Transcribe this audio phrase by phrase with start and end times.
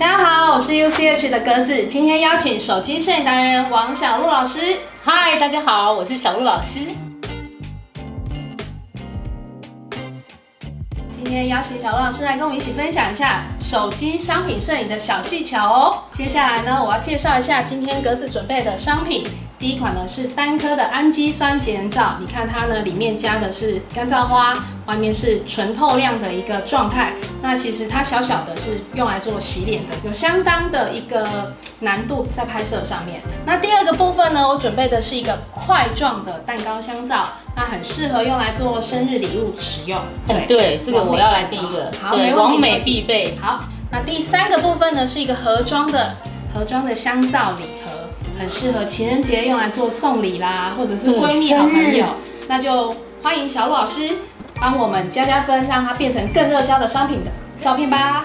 [0.00, 4.78] 大家好，我是 UCH 的格子，今天邀请手机摄影达人王小璐老师。
[5.04, 6.78] 嗨，大家好，我是小璐老师。
[11.10, 16.04] 今天邀请小璐老师来跟我们一起分享一下手机商品摄影的小技巧哦。
[16.10, 19.26] 接下来呢，我要介绍一下今天格子准备的商品。
[19.60, 24.54] 第一款呢是单颗的氨基酸洁颜皂，你看它呢里面加的是干燥花，
[24.86, 27.12] 外面是纯透亮的一个状态。
[27.42, 33.20] 那其实它小小的是用来做洗脸的，有相当的一个难度在拍摄上面。
[33.44, 40.00] 那第二个部分呢，我准备的是一个块状的蛋糕香皂，那很适合用来做生日礼物使用。
[40.26, 43.36] 对对，这个我要来第一个，好，没问题，美必备。
[43.38, 43.60] 好，
[43.92, 46.14] 那第三个部分呢是一个盒装的
[46.54, 47.79] 盒装的香皂礼盒。
[48.40, 52.06] 很适合情人节用来做送礼啦，或者是闺蜜好朋友，
[52.48, 54.16] 那就欢迎小璐老师
[54.58, 58.24] 帮我们加加分，让它变成更热销的商品的照片吧。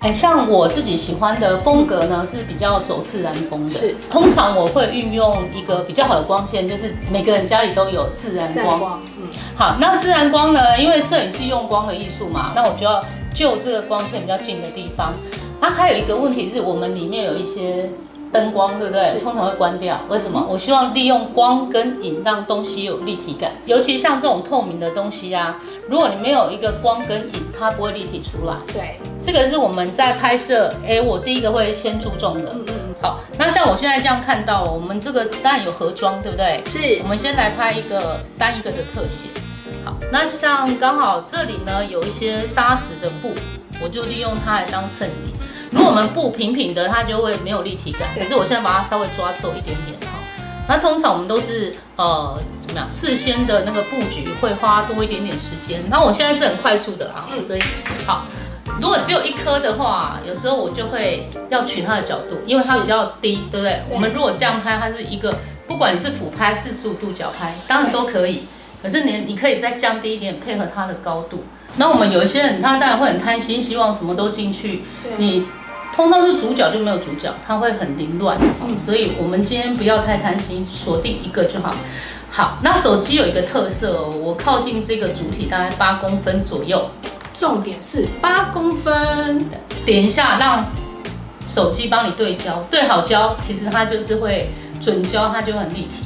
[0.00, 3.72] 哎，像我自己喜欢的风格呢，是比较走自然风的。
[3.72, 9.00] 是，通常我会运用一个比较好的光线，就是每个人家里都有自然光。
[9.16, 13.00] 嗯，好，那自然光呢，因为摄影是用光的艺术嘛，那我就要
[13.32, 15.14] 就这个光线比较近的地方。
[15.60, 17.88] 啊，还有一个问题是我们里面有一些。
[18.32, 19.20] 灯光对不对？
[19.20, 20.46] 通常会关掉，为什么？
[20.48, 28.54] 我希望利用光跟影让东西有立体感，尤其像这种透明的东西啊，如果你没有一个光跟影，它不会立体出来。
[28.72, 32.52] 对，这个是我们在拍摄，哎，我第一个会先注重的。
[32.54, 32.74] 嗯嗯。
[33.02, 36.62] 好，那像我现在这样看到，我们这个当然有盒装，对不对？
[36.66, 37.00] 是。
[37.02, 39.26] 我们先来拍一个单一个的特写。
[39.84, 43.32] 好，那像刚好这里呢有一些沙质的布，
[43.82, 45.32] 我就利用它来当衬底。
[45.70, 48.08] 如果我们不平平的，它就会没有立体感。
[48.14, 50.18] 可是我现在把它稍微抓皱一点点哈。
[50.68, 52.88] 那通常我们都是呃怎么样？
[52.88, 55.82] 事先的那个布局会花多一点点时间。
[55.88, 57.62] 那我现在是很快速的啊，所以
[58.06, 58.24] 好。
[58.80, 63.80] 如果只有一颗的话，有时候我就会要取它的角度，因为它比较低，对不对？
[63.90, 68.46] 我们如果这样拍，它是一个，不管你是俯拍、四十五度角拍，当然都可以。
[68.82, 71.44] 可是你你可以再降低一点，配合它的高度。
[71.76, 74.82] 那我们有一些人，他当然会很贪心，希望什么都进去。
[75.16, 75.46] 你。
[75.94, 78.38] 通常是主角就没有主角，它会很凌乱，
[78.76, 81.74] 所以我们今天不要太贪心，锁定一个就好。
[82.30, 86.88] 好，那手机有一个特色哦，我靠近这个主体大概八公分左右，
[87.34, 89.44] 重点是八公分。
[89.84, 90.64] 点一下，让
[91.46, 94.50] 手机帮你对焦，对好焦，其实它就是会
[94.80, 96.04] 准焦，它就很立体。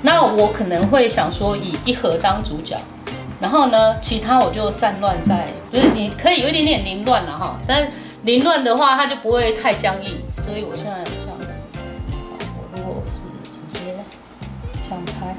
[0.00, 2.76] 那我可能会想说，以一盒当主角。
[3.42, 7.88] 然后呢，其他我就散乱在，就是你可以有一点点凌乱了哈，但
[8.22, 11.64] 凌乱的话它就不会太僵硬，所以我现在这样子，
[12.06, 13.18] 我如果是
[13.50, 13.96] 直接
[14.84, 15.36] 这样拍，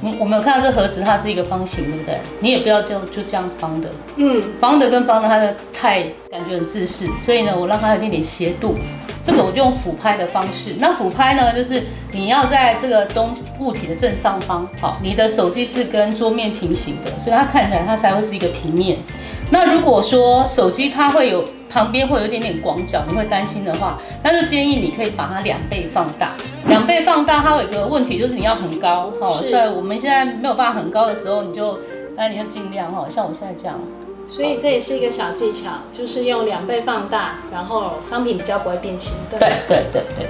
[0.00, 2.18] 你我没有看到这盒子，它是一个方形，对不对？
[2.40, 8.76] 你也不要就就这样方的，嗯，方的跟方的它的太感觉很自私，所以呢，我让它有一点点斜度。
[9.22, 11.82] 这个我就用俯拍的方式，那俯拍呢，就是
[12.12, 18.98] 你要在这个东物体的正上方，好，你的手机是跟桌面平行的，所以它看起来它才会是一个平面。
[19.50, 26.32] 那如果说手机它会有旁边会有一点点广角，你会担心的话，那就建议你可以把它两倍放大。
[26.66, 31.78] 两倍放大，它有一个问题就是你要很高，哈，所以我们现在没有办法很高的时候，你就
[32.16, 33.78] 那你就尽量哈，像我现在这样。
[34.30, 39.14] 所以这也是一个小技巧，就是用两倍放大，然后商品比较不会变形。
[39.28, 40.26] 对对对对对，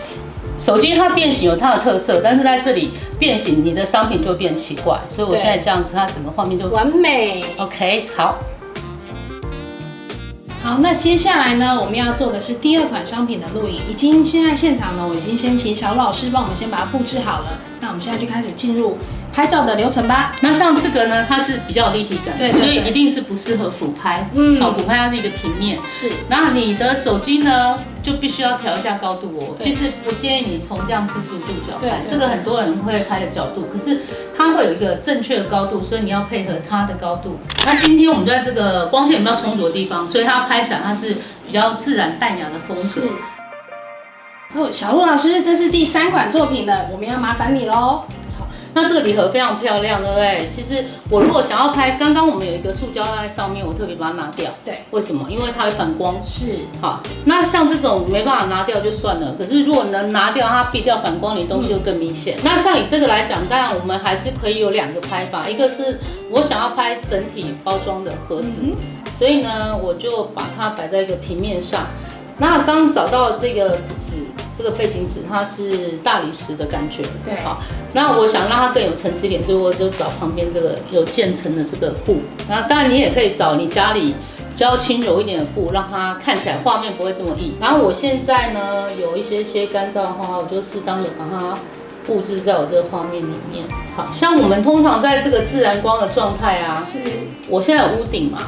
[0.59, 4.99] 手机它变形有它的特色，但是在这里变形，你的商品就会变奇怪。
[5.06, 7.44] 所以我现在这样子，它整个画面就完美。
[7.59, 8.39] OK，好。
[10.62, 13.83] 好，那接下来呢，我们要做的是第二款商品的录影。
[13.87, 17.59] 已经现在现场呢，我已经先请小璐老师帮我们先把它布置好了。
[17.81, 18.97] 那我们现在就开始进入。
[19.33, 20.33] 拍照的流程吧。
[20.41, 24.29] 那像这个呢，它是比较有立体感，对，所以一定是不适合俯拍。
[24.35, 25.79] 嗯，好，俯拍它是一个平面。
[25.91, 26.11] 是。
[26.29, 29.57] 那你的手机呢，就必须要调一下高度哦。
[29.59, 34.01] 其实不建议你从这样四十五度角拍，这个很多人会拍的角度，可是
[34.37, 37.39] 它会有一个正确的高度，所以你要配合它的高度。
[37.66, 41.15] 那今天我们就在这个光线比较充足的地方，所以它拍起来它是
[41.47, 42.83] 比较自然淡雅的风格。
[42.83, 43.03] 是。
[44.53, 48.03] 哦，小鹿老师，这是第三款作品了，我们要麻烦你喽。
[48.72, 50.49] 那这个礼盒非常漂亮，对不对？
[50.49, 54.51] 其实我如果想要拍，刚刚我们有一个塑胶在上面，我特别把它拿掉。
[54.65, 55.27] 对，为什么？
[55.31, 56.21] 因为它会反光。
[56.25, 57.03] 是，好。
[57.25, 62.37] 那像这种没办法拿掉就算了，可是如果能拿掉，它避掉反光，你东西就更明显。
[62.39, 62.41] 嗯。
[62.45, 65.99] 那像以这个来讲，当然我们还是可以有两个拍法，一个是
[66.31, 68.75] 我想要拍整体包装的盒子，嗯，
[69.19, 71.87] 所以呢，我就把它摆在一个平面上。
[72.41, 74.25] 那刚找到这个纸。
[74.59, 77.63] 这个背景纸它是大理石的感觉，对，好，
[77.95, 82.19] 那我想让它更有层次一点，所以我就找旁边这个有渐层的这个布。
[82.47, 87.54] 那当然你也可以找你家里比较轻柔一点的布，让它看起来画面不会这么硬。
[87.59, 91.57] 然后我现在呢有一些些干燥的花，我就适当的把它
[92.07, 93.65] 布置在我这个画面里面。
[93.97, 96.98] 好像我们通常在这个自然光的状态啊，是
[97.48, 98.41] 我现在有屋顶嘛。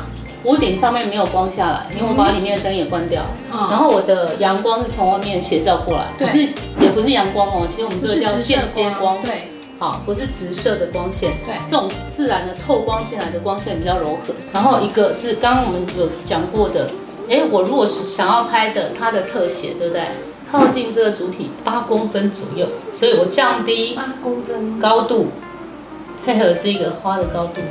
[0.44, 3.22] 屋顶上面没有光下来，因为我把里面的灯也关掉，
[3.52, 6.40] 嗯、然后我的阳光是从外面斜照过来，可是
[6.80, 9.48] 也不是阳光哦，其实我们这个叫间接光，光，对，
[9.78, 14.34] 好，不是直射的光线，对，这种自然的透光进来的光线比较柔和。
[14.52, 16.88] 然后一个是刚刚我们有讲过的，
[17.28, 20.02] 哎，我如果是想要拍的它的特写，对不对？
[20.50, 24.78] 靠近这个主体八公分左右，所以我降低八公分。
[24.78, 25.28] 高度，
[26.26, 27.62] 配合这个花的高度。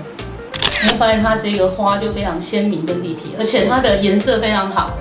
[0.84, 4.98] 你会发现它这个花就非常鲜明跟立体，而且它的颜色非常好，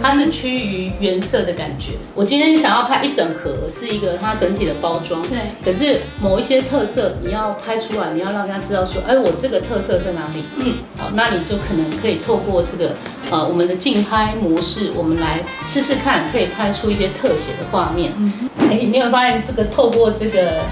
[0.00, 1.92] 它是趋于原色的感觉。
[2.14, 5.38] 我今天想要拍一整盒，是一个它整体的包装，对。
[5.62, 10.44] 可是某一些特色你要拍出来，你要让大家知道说，哎，我这个特色在哪里？
[10.56, 12.94] 嗯，好，那你就可能可以透过这个
[13.30, 18.12] 呃我们的竞拍模式，我们来试试看，可以拍出一些特写的画面。
[18.16, 18.32] 嗯
[18.70, 20.64] 哎，你有发现这个透过这个。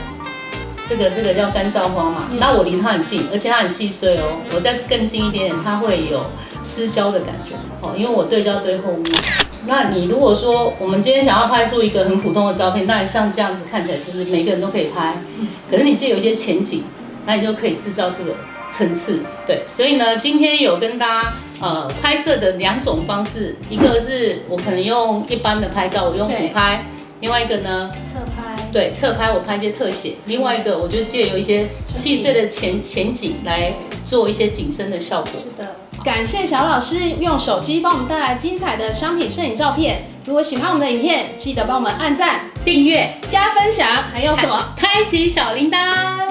[0.88, 4.38] 这个这个叫干燥花嘛，嗯、那我离它很近，而且它很细碎哦。
[4.54, 6.26] 我再更近一点点，它会有
[6.62, 9.04] 失焦的感觉哦，因为我对焦对后面。
[9.66, 15.22] 那你如果说我们今天想要拍出一个很普通的照片，那像这样子看起来就是每个人都可以拍，
[15.70, 16.84] 可是你借有一些前景，
[17.26, 18.34] 那你就可以制造这个
[18.70, 19.20] 层次。
[19.46, 26.86] 对，所以呢，今天有跟大家呃拍摄的两种方式，一个是我可能用一般的拍照，我用俯拍，
[27.20, 28.62] 另外一个呢侧拍。
[28.72, 33.72] 对，侧拍我拍一些特写，另外一个我就借由一些细碎的前前景来
[34.04, 35.30] 做一些景深的效果。
[35.34, 40.04] 是的，感谢小老师用手机帮我们带来精彩的商品摄影照片。
[40.26, 44.74] 如果喜欢我们的影片，记得帮我们按赞、订阅、加分享，还有什么？
[44.76, 46.27] 开启小铃铛。